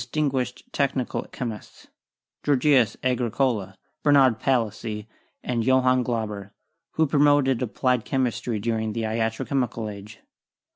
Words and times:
76 0.01 0.19
CHEMISTRY 0.19 0.31
guished 0.63 0.71
technical 0.71 1.21
chemists— 1.31 1.87
Georgius 2.43 2.97
Agricola, 3.03 3.77
Bernard 4.01 4.39
Palissy 4.39 5.05
and 5.43 5.63
Johann 5.63 6.01
Glauber— 6.01 6.53
who 6.93 7.05
promoted 7.05 7.61
applied 7.61 8.03
chem 8.03 8.25
istry 8.25 8.59
during 8.59 8.93
the 8.93 9.03
iatro 9.03 9.45
chemical 9.47 9.87
age. 9.91 10.17